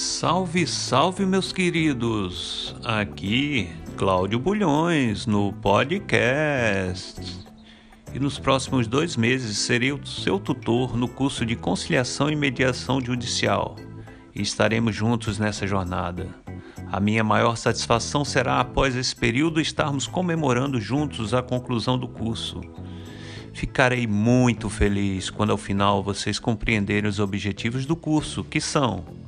[0.00, 2.72] Salve, salve, meus queridos!
[2.84, 7.20] Aqui, Cláudio Bulhões, no podcast.
[8.14, 13.00] E nos próximos dois meses serei o seu tutor no curso de Conciliação e Mediação
[13.00, 13.74] Judicial.
[14.32, 16.28] E estaremos juntos nessa jornada.
[16.92, 22.60] A minha maior satisfação será, após esse período, estarmos comemorando juntos a conclusão do curso.
[23.52, 29.18] Ficarei muito feliz quando ao final vocês compreenderem os objetivos do curso, que são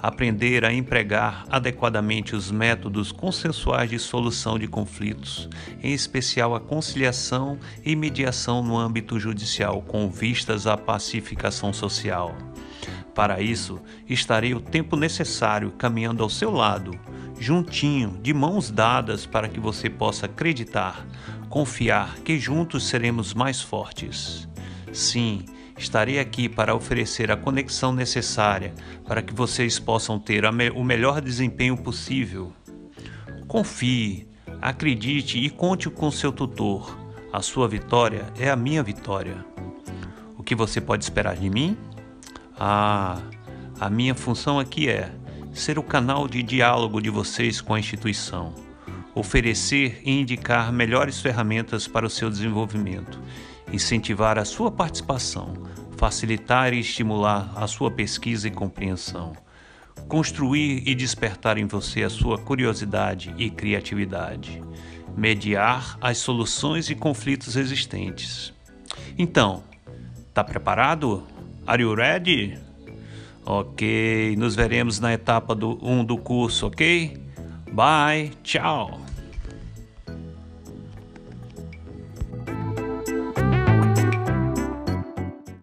[0.00, 5.48] aprender a empregar adequadamente os métodos consensuais de solução de conflitos,
[5.82, 12.36] em especial a conciliação e mediação no âmbito judicial, com vistas à pacificação social.
[13.14, 16.92] Para isso, estarei o tempo necessário caminhando ao seu lado,
[17.40, 21.04] juntinho, de mãos dadas, para que você possa acreditar,
[21.48, 24.48] confiar que juntos seremos mais fortes.
[24.92, 25.44] Sim,
[25.78, 28.74] Estarei aqui para oferecer a conexão necessária
[29.06, 32.52] para que vocês possam ter me o melhor desempenho possível.
[33.46, 34.26] Confie,
[34.60, 36.98] acredite e conte com seu tutor.
[37.32, 39.44] A sua vitória é a minha vitória.
[40.36, 41.76] O que você pode esperar de mim?
[42.58, 43.22] Ah,
[43.78, 45.12] a minha função aqui é
[45.52, 48.52] ser o canal de diálogo de vocês com a instituição,
[49.14, 53.20] oferecer e indicar melhores ferramentas para o seu desenvolvimento
[53.72, 55.54] incentivar a sua participação,
[55.96, 59.32] facilitar e estimular a sua pesquisa e compreensão,
[60.08, 64.62] construir e despertar em você a sua curiosidade e criatividade,
[65.16, 68.52] mediar as soluções e conflitos existentes.
[69.18, 69.62] Então,
[70.32, 71.26] tá preparado?
[71.66, 72.58] Are you ready?
[73.44, 77.16] Ok, nos veremos na etapa 1 um do curso, ok?
[77.72, 79.00] Bye, tchau!